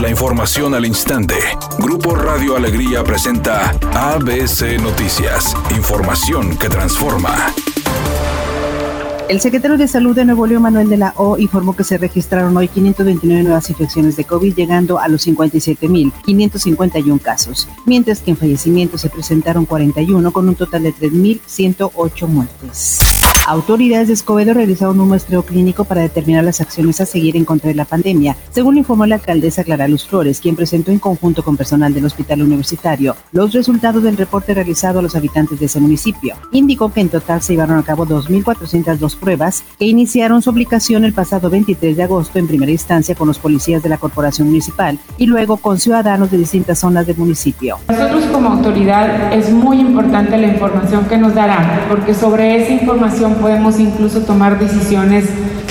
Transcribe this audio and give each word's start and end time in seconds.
La 0.00 0.08
información 0.08 0.74
al 0.76 0.86
instante. 0.86 1.34
Grupo 1.80 2.14
Radio 2.14 2.54
Alegría 2.54 3.02
presenta 3.02 3.70
ABC 3.94 4.80
Noticias. 4.80 5.56
Información 5.76 6.56
que 6.56 6.68
transforma. 6.68 7.52
El 9.28 9.40
secretario 9.40 9.76
de 9.76 9.88
Salud 9.88 10.14
de 10.14 10.24
Nuevo 10.24 10.46
León, 10.46 10.62
Manuel 10.62 10.88
de 10.88 10.98
la 10.98 11.14
O, 11.16 11.36
informó 11.36 11.74
que 11.74 11.82
se 11.82 11.98
registraron 11.98 12.56
hoy 12.56 12.68
529 12.68 13.42
nuevas 13.42 13.68
infecciones 13.70 14.16
de 14.16 14.22
COVID, 14.22 14.54
llegando 14.54 15.00
a 15.00 15.08
los 15.08 15.26
57.551 15.26 17.20
casos, 17.20 17.68
mientras 17.84 18.20
que 18.20 18.30
en 18.30 18.36
fallecimientos 18.36 19.00
se 19.00 19.10
presentaron 19.10 19.66
41, 19.66 20.30
con 20.32 20.48
un 20.48 20.54
total 20.54 20.84
de 20.84 20.94
3.108 20.94 22.26
muertes. 22.28 23.07
Autoridades 23.48 24.08
de 24.08 24.12
Escobedo 24.12 24.52
realizaron 24.52 25.00
un 25.00 25.08
muestreo 25.08 25.42
clínico 25.42 25.84
para 25.84 26.02
determinar 26.02 26.44
las 26.44 26.60
acciones 26.60 27.00
a 27.00 27.06
seguir 27.06 27.34
en 27.34 27.46
contra 27.46 27.68
de 27.68 27.74
la 27.74 27.86
pandemia, 27.86 28.36
según 28.50 28.76
informó 28.76 29.06
la 29.06 29.14
alcaldesa 29.14 29.64
Clara 29.64 29.88
Luz 29.88 30.04
Flores, 30.04 30.38
quien 30.38 30.54
presentó 30.54 30.90
en 30.90 30.98
conjunto 30.98 31.42
con 31.42 31.56
personal 31.56 31.94
del 31.94 32.04
Hospital 32.04 32.42
Universitario 32.42 33.16
los 33.32 33.54
resultados 33.54 34.02
del 34.02 34.18
reporte 34.18 34.52
realizado 34.52 34.98
a 34.98 35.02
los 35.02 35.16
habitantes 35.16 35.58
de 35.58 35.64
ese 35.64 35.80
municipio. 35.80 36.34
Indicó 36.52 36.92
que 36.92 37.00
en 37.00 37.08
total 37.08 37.40
se 37.40 37.54
llevaron 37.54 37.78
a 37.78 37.82
cabo 37.82 38.06
2.402 38.06 39.16
pruebas 39.16 39.64
que 39.78 39.86
iniciaron 39.86 40.42
su 40.42 40.50
aplicación 40.50 41.06
el 41.06 41.14
pasado 41.14 41.48
23 41.48 41.96
de 41.96 42.02
agosto 42.02 42.38
en 42.38 42.48
primera 42.48 42.72
instancia 42.72 43.14
con 43.14 43.28
los 43.28 43.38
policías 43.38 43.82
de 43.82 43.88
la 43.88 43.96
Corporación 43.96 44.48
Municipal 44.48 44.98
y 45.16 45.24
luego 45.24 45.56
con 45.56 45.78
ciudadanos 45.78 46.30
de 46.30 46.36
distintas 46.36 46.80
zonas 46.80 47.06
del 47.06 47.16
municipio. 47.16 47.78
Nosotros 47.88 48.24
como 48.26 48.50
autoridad 48.50 49.32
es 49.32 49.50
muy 49.50 49.80
importante 49.80 50.36
la 50.36 50.48
información 50.48 51.06
que 51.06 51.16
nos 51.16 51.34
darán, 51.34 51.88
porque 51.88 52.12
sobre 52.12 52.62
esa 52.62 52.74
información 52.74 53.37
podemos 53.40 53.78
incluso 53.78 54.20
tomar 54.20 54.58
decisiones 54.58 55.24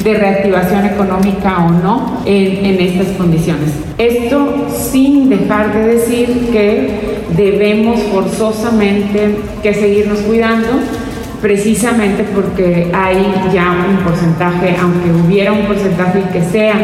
de 0.03 0.13
reactivación 0.13 0.85
económica 0.85 1.65
o 1.65 1.71
no 1.71 2.21
en, 2.25 2.79
estas 2.79 3.07
condiciones. 3.17 3.71
Esto 3.97 4.67
sin 4.69 5.29
dejar 5.29 5.73
de 5.73 5.95
decir 5.95 6.49
que 6.51 7.17
debemos 7.35 7.99
forzosamente 8.03 9.37
que 9.61 9.73
seguirnos 9.73 10.19
cuidando, 10.19 10.67
precisamente 11.41 12.23
porque 12.23 12.91
hay 12.93 13.33
ya 13.53 13.85
un 13.89 13.97
porcentaje, 13.97 14.75
aunque 14.79 15.11
hubiera 15.11 15.51
un 15.51 15.65
porcentaje 15.65 16.23
que 16.31 16.43
sea 16.43 16.75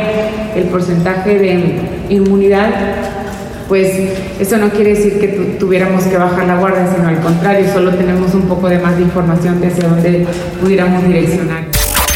el 0.55 0.63
porcentaje 0.65 1.39
de 1.39 1.79
inmunidad, 2.09 3.22
pues 3.67 3.91
eso 4.39 4.57
no 4.57 4.69
quiere 4.69 4.91
decir 4.95 5.19
que 5.19 5.27
tuviéramos 5.59 6.03
que 6.03 6.17
bajar 6.17 6.45
la 6.45 6.59
guardia, 6.59 6.91
sino 6.93 7.07
al 7.07 7.19
contrario, 7.21 7.71
solo 7.71 7.93
tenemos 7.95 8.33
un 8.33 8.43
poco 8.43 8.69
de 8.69 8.79
más 8.79 8.95
de 8.95 9.03
información 9.03 9.61
de 9.61 9.67
hacia 9.67 9.87
dónde 9.87 10.25
pudiéramos 10.61 11.03
direccionar. 11.03 11.65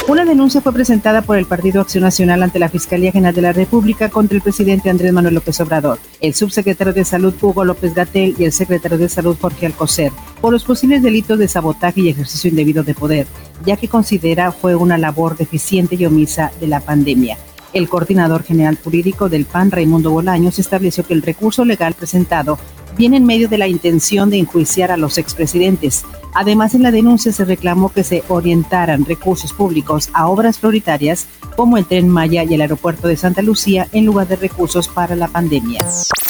Una 0.08 0.24
denuncia 0.24 0.62
fue 0.62 0.72
presentada 0.72 1.22
por 1.22 1.38
el 1.38 1.46
Partido 1.46 1.82
Acción 1.82 2.06
Nacional 2.06 2.42
ante 2.42 2.60
la 2.60 2.70
Fiscalía 2.70 3.12
General 3.12 3.36
de 3.36 3.42
la 3.42 3.52
República 3.52 4.08
contra 4.08 4.38
el 4.38 4.42
presidente 4.42 4.90
Andrés 4.90 5.12
Manuel 5.12 5.36
López 5.36 5.60
Obrador, 5.60 6.00
el 6.22 6.34
subsecretario 6.34 6.94
de 6.94 7.04
Salud 7.04 7.34
Hugo 7.42 7.66
López 7.66 7.94
Gatel 7.94 8.34
y 8.40 8.46
el 8.46 8.54
secretario 8.54 8.98
de 8.98 9.10
Salud 9.10 9.36
Jorge 9.38 9.66
Alcocer 9.66 10.14
por 10.40 10.54
los 10.54 10.64
posibles 10.64 11.04
delitos 11.04 11.38
de 11.38 11.50
sabotaje 11.50 12.00
y 12.00 12.10
ejercicio 12.10 12.50
indebido 12.50 12.84
de 12.84 12.94
poder, 12.94 13.28
ya 13.66 13.76
que 13.76 13.90
considera 13.90 14.54
fue 14.54 14.76
una 14.76 14.98
labor 14.98 15.36
deficiente 15.36 15.96
y 15.96 16.06
omisa 16.06 16.54
de 16.62 16.68
la 16.68 16.80
pandemia. 16.80 17.38
El 17.78 17.90
coordinador 17.90 18.42
general 18.42 18.76
jurídico 18.84 19.30
del 19.30 19.46
PAN, 19.46 19.70
Raimundo 19.70 20.10
Bolaños, 20.10 20.58
estableció 20.58 21.06
que 21.06 21.14
el 21.14 21.22
recurso 21.22 21.64
legal 21.64 21.94
presentado 21.94 22.58
viene 22.96 23.18
en 23.18 23.26
medio 23.26 23.48
de 23.48 23.58
la 23.58 23.68
intención 23.68 24.30
de 24.30 24.38
enjuiciar 24.38 24.92
a 24.92 24.98
los 24.98 25.18
expresidentes. 25.18 26.06
Además, 26.34 26.76
en 26.76 26.84
la 26.84 26.92
denuncia 26.92 27.32
se 27.32 27.46
reclamó 27.46 27.90
que 27.90 28.04
se 28.04 28.24
orientaran 28.28 29.06
recursos 29.06 29.54
públicos 29.54 30.10
a 30.14 30.28
obras 30.28 30.60
prioritarias 30.60 31.28
como 31.56 31.78
el 31.78 31.86
tren 31.86 32.08
Maya 32.08 32.44
y 32.44 32.54
el 32.54 32.62
aeropuerto 32.62 33.08
de 33.08 33.18
Santa 33.18 33.42
Lucía 33.42 33.88
en 33.92 34.06
lugar 34.06 34.28
de 34.28 34.36
recursos 34.36 34.88
para 34.88 35.16
la 35.16 35.28
pandemia. 35.28 35.84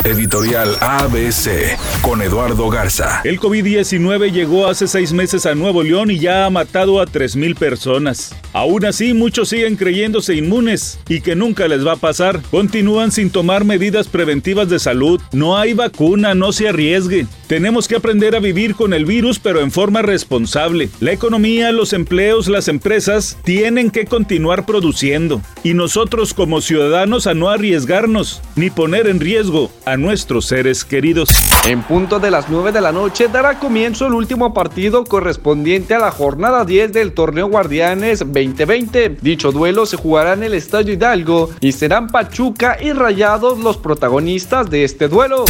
Editorial 0.06 0.78
ABC 0.80 1.78
con 2.02 2.22
Eduardo 2.22 2.70
Garza. 2.70 3.20
El 3.26 3.42
COVID-19 3.42 4.32
llegó 4.32 4.68
hace 4.68 4.88
seis 4.88 5.12
meses 5.12 5.46
a 5.46 5.54
Nuevo 5.54 5.84
León 5.84 6.12
y 6.12 6.20
ya 6.20 6.46
ha 6.46 6.50
matado 6.50 7.02
a 7.02 7.06
3.000 7.06 7.58
personas. 7.58 8.34
Aún 8.54 8.86
así, 8.86 9.14
muchos 9.14 9.50
siguen 9.50 9.76
creyéndose 9.76 10.36
inmunes 10.36 11.00
y 11.10 11.20
que 11.20 11.36
nunca 11.36 11.68
les 11.68 11.86
va 11.86 11.94
a 11.94 11.98
pasar. 11.98 12.42
Continúan 12.50 13.12
sin 13.12 13.30
tomar 13.30 13.66
medidas 13.66 14.08
preventivas 14.08 14.70
de 14.70 14.80
salud. 14.80 15.22
No 15.34 15.58
hay 15.58 15.74
vacuna, 15.74 16.34
no 16.48 16.54
se 16.54 16.70
arriesgue. 16.70 17.28
Tenemos 17.48 17.90
que 17.90 17.98
aprender 17.98 18.34
a 18.34 18.40
vivir 18.40 18.74
con 18.74 18.94
el 18.94 19.04
virus, 19.04 19.38
pero 19.38 19.60
en 19.60 19.70
forma 19.70 20.02
responsable. 20.02 20.90
La 21.02 21.12
economía, 21.12 21.74
los 21.74 21.92
empleos, 21.92 22.48
las 22.48 22.70
empresas 22.70 23.38
tienen 23.44 23.92
que 23.92 24.06
continuar 24.06 24.66
produciendo. 24.66 25.42
Y 25.64 25.74
nosotros 25.74 26.34
como 26.34 26.62
ciudadanos 26.62 27.28
a 27.28 27.34
no 27.34 27.50
arriesgarnos 27.50 28.42
ni 28.56 28.70
poner 28.70 29.08
en 29.08 29.20
riesgo 29.20 29.70
a 29.84 29.98
nuestros 29.98 30.46
seres 30.46 30.86
queridos. 30.86 31.28
En 31.66 31.84
punto 31.84 32.18
de 32.22 32.32
las 32.32 32.48
9 32.48 32.72
de 32.72 32.80
la 32.80 32.94
noche 32.94 33.28
dará 33.28 33.60
comienzo 33.60 34.08
el 34.08 34.14
último 34.14 34.54
partido 34.54 35.04
correspondiente 35.04 35.96
a 35.96 36.00
la 36.00 36.12
jornada 36.12 36.64
10 36.64 36.94
del 36.94 37.12
torneo 37.12 37.50
Guardianes 37.50 38.20
2020. 38.20 39.18
Dicho 39.22 39.52
duelo 39.52 39.86
se 39.86 39.98
jugará 39.98 40.32
en 40.32 40.44
el 40.44 40.54
Estadio 40.54 40.94
Hidalgo 40.94 41.50
y 41.60 41.74
serán 41.74 42.08
Pachuca 42.08 42.78
y 42.82 42.94
Rayados 42.94 43.60
los 43.60 43.76
protagonistas 43.76 44.70
de 44.70 44.86
este 44.86 45.10
duelo. 45.10 45.44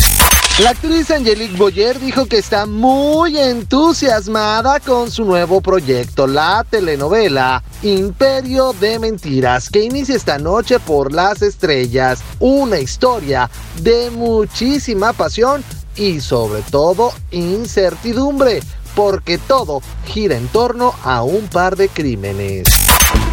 La 0.60 0.72
actriz 0.72 1.12
Angelique 1.12 1.56
Boyer 1.56 2.00
dijo 2.00 2.26
que 2.26 2.40
está 2.40 2.66
muy 2.66 3.38
entusiasmada 3.38 4.80
con 4.80 5.12
su 5.12 5.24
nuevo 5.24 5.62
proyecto, 5.62 6.26
la 6.26 6.66
telenovela 6.68 7.62
Imperio 7.84 8.74
de 8.74 8.98
Mentiras, 8.98 9.70
que 9.70 9.84
inicia 9.84 10.16
esta 10.16 10.40
noche 10.40 10.80
por 10.80 11.14
las 11.14 11.44
estrellas. 11.44 12.24
Una 12.40 12.80
historia 12.80 13.52
de 13.84 14.10
muchísima 14.10 15.14
pasión 15.14 15.64
y 15.96 16.22
sobre 16.22 16.64
todo 16.64 17.12
incertidumbre, 17.30 18.64
porque 18.96 19.38
todo 19.38 19.84
gira 20.08 20.36
en 20.38 20.48
torno 20.48 20.96
a 21.04 21.22
un 21.22 21.48
par 21.50 21.76
de 21.76 21.88
crímenes. 21.88 22.68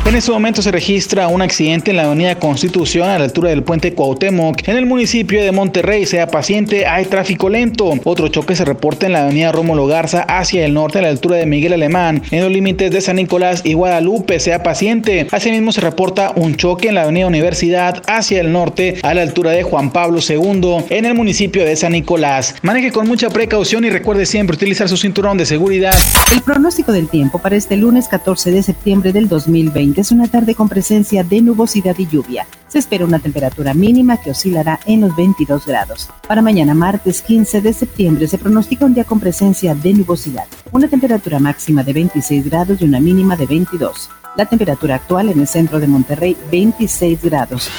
En 0.06 0.14
este 0.16 0.30
momento 0.30 0.60
se 0.60 0.70
registra 0.70 1.28
un 1.28 1.40
accidente 1.40 1.90
en 1.90 1.96
la 1.96 2.04
avenida 2.04 2.38
Constitución 2.38 3.08
a 3.08 3.18
la 3.18 3.24
altura 3.24 3.48
del 3.48 3.62
puente 3.62 3.94
Cuauhtémoc 3.94 4.68
en 4.68 4.76
el 4.76 4.84
municipio 4.84 5.42
de 5.42 5.50
Monterrey. 5.50 6.04
Sea 6.04 6.28
paciente, 6.28 6.86
hay 6.86 7.06
tráfico 7.06 7.48
lento. 7.48 7.90
Otro 8.04 8.28
choque 8.28 8.54
se 8.54 8.66
reporta 8.66 9.06
en 9.06 9.12
la 9.12 9.24
avenida 9.24 9.50
Rómulo 9.50 9.86
Garza 9.86 10.20
hacia 10.20 10.66
el 10.66 10.74
norte 10.74 10.98
a 10.98 11.02
la 11.02 11.08
altura 11.08 11.36
de 11.36 11.46
Miguel 11.46 11.72
Alemán 11.72 12.22
en 12.30 12.42
los 12.42 12.52
límites 12.52 12.92
de 12.92 13.00
San 13.00 13.16
Nicolás 13.16 13.62
y 13.64 13.72
Guadalupe. 13.72 14.38
Sea 14.40 14.62
paciente. 14.62 15.26
Asimismo 15.32 15.72
se 15.72 15.80
reporta 15.80 16.32
un 16.36 16.54
choque 16.54 16.88
en 16.88 16.96
la 16.96 17.04
avenida 17.04 17.26
Universidad 17.26 18.02
hacia 18.06 18.42
el 18.42 18.52
norte 18.52 18.96
a 19.02 19.14
la 19.14 19.22
altura 19.22 19.52
de 19.52 19.62
Juan 19.62 19.90
Pablo 19.90 20.20
II 20.20 20.84
en 20.90 21.06
el 21.06 21.14
municipio 21.14 21.64
de 21.64 21.76
San 21.76 21.92
Nicolás. 21.92 22.56
Maneje 22.60 22.92
con 22.92 23.08
mucha 23.08 23.30
precaución 23.30 23.86
y 23.86 23.90
recuerde 23.90 24.26
siempre 24.26 24.54
utilizar 24.54 24.86
su 24.86 24.98
cinturón 24.98 25.38
de 25.38 25.46
seguridad. 25.46 25.94
El 26.30 26.42
pronóstico 26.42 26.92
del 26.92 27.08
tiempo 27.08 27.38
para 27.38 27.56
este 27.56 27.78
lunes 27.78 28.06
14 28.06 28.50
de 28.50 28.62
septiembre 28.62 29.10
del 29.10 29.28
2020 29.28 29.93
es 30.00 30.12
una 30.12 30.28
tarde 30.28 30.54
con 30.54 30.68
presencia 30.68 31.24
de 31.24 31.40
nubosidad 31.40 31.96
y 31.98 32.06
lluvia. 32.06 32.46
Se 32.68 32.78
espera 32.78 33.04
una 33.04 33.18
temperatura 33.18 33.74
mínima 33.74 34.16
que 34.16 34.30
oscilará 34.30 34.80
en 34.86 35.00
los 35.00 35.14
22 35.16 35.66
grados. 35.66 36.10
Para 36.26 36.42
mañana 36.42 36.74
martes 36.74 37.22
15 37.22 37.60
de 37.60 37.72
septiembre 37.72 38.26
se 38.26 38.38
pronostica 38.38 38.84
un 38.84 38.94
día 38.94 39.04
con 39.04 39.20
presencia 39.20 39.74
de 39.74 39.94
nubosidad. 39.94 40.44
Una 40.72 40.88
temperatura 40.88 41.38
máxima 41.38 41.82
de 41.82 41.92
26 41.92 42.50
grados 42.50 42.80
y 42.80 42.84
una 42.84 43.00
mínima 43.00 43.36
de 43.36 43.46
22. 43.46 44.10
La 44.36 44.46
temperatura 44.46 44.96
actual 44.96 45.28
en 45.28 45.40
el 45.40 45.46
centro 45.46 45.78
de 45.78 45.86
Monterrey 45.86 46.36
26 46.50 47.22
grados. 47.22 47.70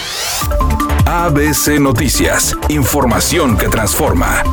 ABC 1.06 1.80
Noticias, 1.80 2.56
información 2.70 3.58
que 3.58 3.68
transforma. 3.68 4.44